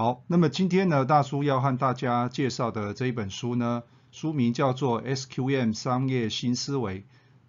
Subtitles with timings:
[0.00, 7.00] 好，那么今天呢，大叔要和大家介绍的这一本书呢，书名叫做《SQM 商业新思维》。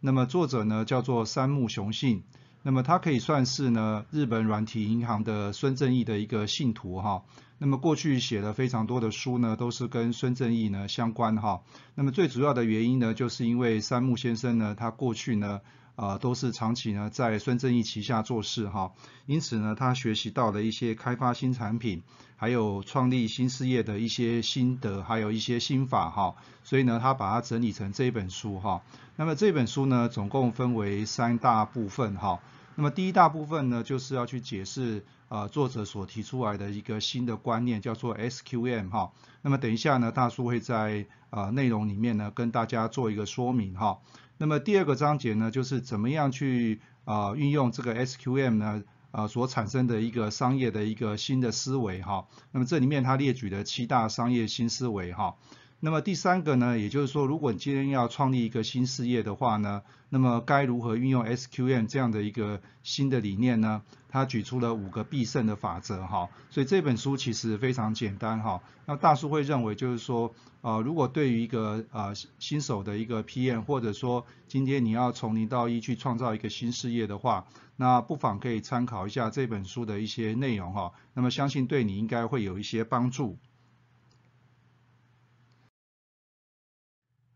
[0.01, 2.23] 那么作者呢叫做山木雄信。
[2.61, 7.23] 那么他可以算是呢日本软体银行的孙正义的一个信徒哈。
[7.57, 11.61] 那么过去写了非常多的书呢，都是跟孙正义呢相关哈。
[11.95, 15.61] 那么最主要的原因呢，就是因为山木先生呢，他过去呢。
[16.01, 18.91] 啊，都是长期呢在孙正义旗下做事哈，
[19.27, 22.01] 因此呢，他学习到了一些开发新产品，
[22.37, 28.81] 还有创立新事业的一些心得，还有一些心法哈，所以呢，他把它整理成这一本书哈。
[29.15, 32.39] 那么这本书呢，总共分为三大部分哈。
[32.73, 39.11] 那么第一大部分呢，就是要去解释呃作者所提出来的一个新的观念，叫做 SQM 哈。
[39.43, 43.99] 那么等一下呢，大叔会在呃内容里面呢跟大家做一个说明哈。
[44.41, 52.25] 那么第二个章节呢，就是怎么样去啊运用这个 SQM 呢啊所产生的一个商业的一个新的思维哈。
[52.51, 55.35] 那么这里面它列举了七大商业新思维哈。
[55.83, 63.81] 那么第三个呢，也就是说，如果你今天要创立一个新事业的话呢，那么该如何运用 SQM 这样的一个新的理念呢？
[64.07, 66.29] 他举出了五个必胜的法则哈。
[66.51, 68.61] 所以这本书其实非常简单哈。
[68.85, 80.91] 那大叔会认为就是说，呃，如果对于一个呃新手的一个 PM，或者说今天你要从零到一去创造一个新事业的话，那不妨可以参考一下这本书的一些内容哈。
[81.15, 83.39] 那么相信对你应该会有一些帮助。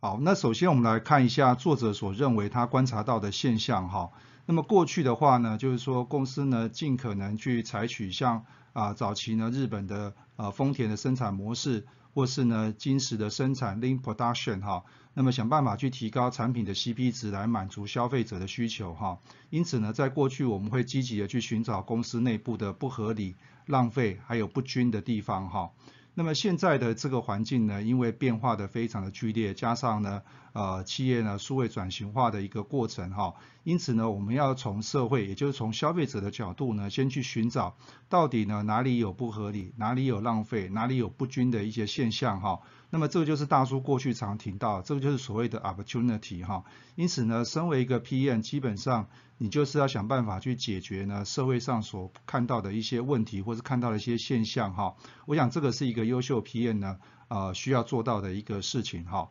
[0.05, 4.11] 好，那首先我们来看一下作者所认为他观察到的现象哈。
[4.45, 14.83] 那么过去的话呢，就是说公司呢尽可能去采取像啊早期呢日本的呃丰田的生产模式，或是呢金石的生产 Lean Production 哈，
[15.15, 19.17] 那么想办法去提高产品的 CP 值来满足消费者的需求哈。
[19.49, 25.71] 因此呢，在过去我们会积极的去寻找公司内部的不合理、浪费还有不均的地方哈。
[26.17, 30.21] 那么现在的这个环境呢，因为变化的非常的剧烈，加上呢，
[30.53, 37.75] 呃，企业呢数位转型化的一个过程哈，因此呢，我们要从社会，也就是从消费者的角度呢，先去寻找
[38.07, 42.61] 到底呢哪里有不合理，哪里有浪费，哪里有不均的一些现象哈。
[42.89, 46.63] 那么这个就是大叔过去常听到，这个就是所谓的 opportunity 哈。
[46.95, 54.95] 因此呢，身为一个 PM，基本上你就是要想办法去解决呢社会上所看到的一些问题，或是看到的一些现象哈。
[55.25, 59.29] 我想这个是一个优秀 PM 呢，呃需要做到的一个事情哈。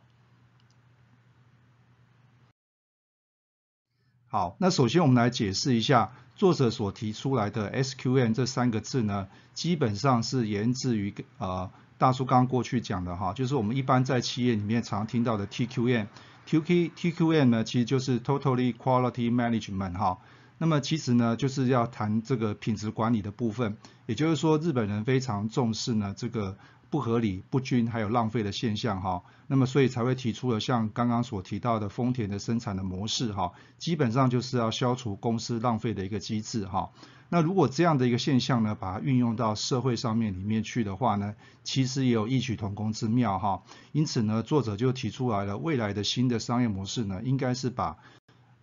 [4.27, 11.71] 好，那首先我们来解释一下作者所提出来的 SQN 这三个字呢，基本上是源自于呃。
[11.97, 16.07] 大叔刚刚过去讲的哈，就是我们一般在企业里面常听到的 TQN
[16.47, 20.19] TQ TQM 呢，其实就是 Totally Quality Management 哈。
[20.57, 23.75] 那么其实呢，就是要谈这个品质管理的部分，
[24.05, 26.57] 也就是说日本人非常重视呢这个
[26.89, 29.23] 不合理、不均还有浪费的现象哈。
[29.47, 36.91] 那么所以才会提出了像刚刚所提到的丰田的生产的模式哈，基本上就是要消除公司浪费的一个机制哈。
[37.29, 43.63] 那如果这样的一个现象呢，把它运用到社会上面里面去的话呢，其实也有异曲同工之妙哈。
[43.91, 47.97] 因此呢，作者就提出来了，未来的新的商业模式呢，应该是把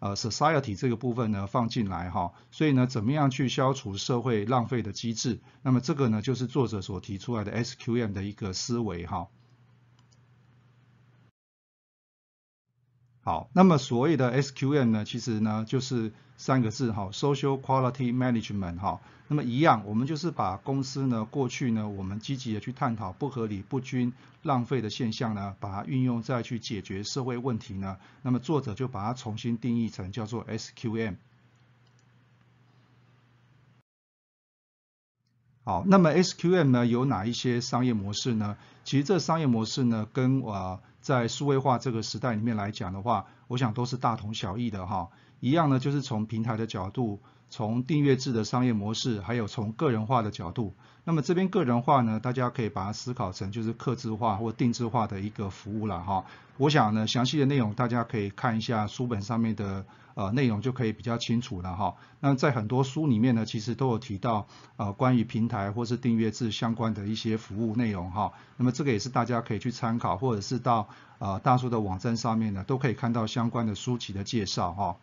[0.03, 2.33] 呃 society 这个部分呢放进来哈。
[2.51, 5.39] 所以呢，怎么样去消除社会浪费的机制？
[5.63, 9.29] 那么这个呢，就是作者所提出来的 SQM 的一个思维哈。
[13.25, 19.01] 好，那么所谓的 SQM 呢，其实呢就是三个字哈，Social Quality Management 哈。
[19.29, 24.13] 那么一样，我们就是把公司呢过去呢我们积极的去探讨不合理、不均、
[24.43, 27.97] 浪费的现象呢，把它运用再去解决社会问题呢。
[28.23, 31.15] 那么作者就把它重新定义成叫做 SQM。
[35.65, 38.57] 好，那么 SQM 呢有哪一些商业模式呢？
[38.85, 40.81] 其实这商业模式呢跟我。
[41.03, 45.09] 在数位化这个时代里面来讲的话，我想都是大同小异的哈。
[45.41, 47.21] 一样呢，就是从平台的角度，
[47.53, 50.75] 从订阅制的商业模式，还有从个人化的角度。
[51.05, 56.25] 那么这边个人化呢，大家可以把它思考成就是客制化或定制化的一个服务了哈。
[56.57, 59.85] 我想呢，详细的内容大家可以看一下书本上面的
[60.15, 61.95] 呃内容就可以比较清楚了哈。
[62.21, 64.47] 那在很多书里面呢，其实都有提到
[64.79, 68.33] 呃关于平台或是订阅制相关的一些服务内容哈。
[68.57, 70.89] 那么这个也是大家可以去参考，或者是到
[71.19, 74.97] 呃大叔的网站上面呢，都可以看到相关的书籍的介绍哈。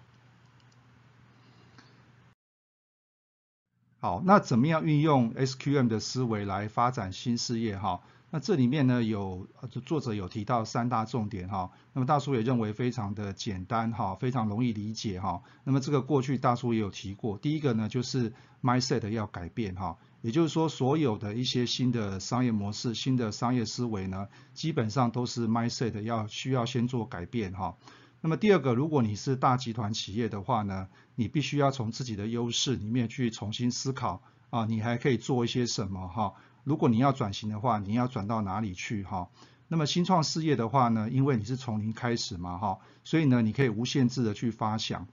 [4.02, 8.00] 好，那怎么样运用 SQM 的思维来发展新事业哈？
[8.32, 9.48] 那这里面呢有
[9.86, 11.72] 作者有提到三大重点哈。
[11.92, 15.42] 那么大叔也认为非常的简单哈，非常容易理解哈。
[15.66, 18.32] 那么这个过去大叔也有提过，第一个呢就是
[18.64, 27.76] mindset 要改变哈，也就是说所有的一些新的商业模式、新的商业思维呢，基本上都是 mindset 要需要先做改变哈。
[28.22, 36.34] 那么第二个，如果你是大集团企业的话呢，你必须要从自己的优势里面去重新思考啊，你还可以做一些什么哈？
[36.66, 39.30] 如果你要转型的话，你要转到哪里去哈？
[39.70, 45.08] 那么新创事业的话呢，因为你是从零开始嘛哈，所以呢，你可以无限制的去发想。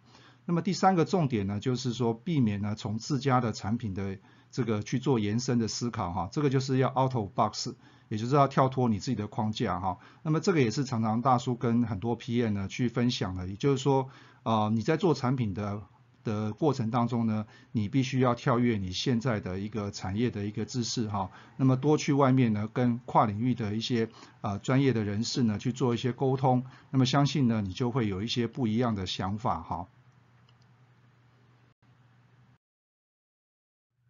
[0.45, 4.19] 那么第三个重点呢，就是说避免呢从自家的产品的
[4.51, 7.71] 这个去做延伸的思考哈，这个就是要 out of box。
[8.09, 14.09] 也就是要跳脱你自己的框架哈，那么这个也是常常大叔跟很多 PM 呢去分享的，也就是说，
[14.43, 15.83] 呃，你在做产品的
[16.23, 24.09] 的过程当中呢，你必须要跳跃你现在的一个产业的一个知识哈，那么多去外面呢跟跨领域的一些
[24.41, 29.87] 啊专业的人士呢去做一些沟通，那么相信呢你就会有一些不一样的想法哈。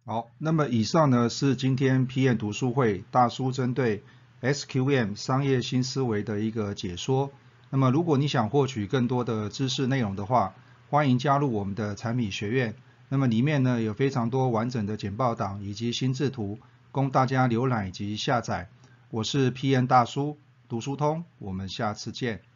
[0.09, 4.03] 好，那么以上呢是今天 PN 读书会大叔针对
[4.41, 7.29] SQM 商业新思维的一个解说。
[7.71, 10.53] 那么如果你想获取更多的知识内容的话，
[10.89, 12.73] 欢迎加入我们的产品学院。
[13.09, 16.57] 那么里面呢有非常多完整的简报档以及心智图，
[16.93, 18.69] 供大家浏览以及下载。
[19.09, 20.37] 我是 PN 大叔
[20.69, 22.46] 读书通，我们下次见。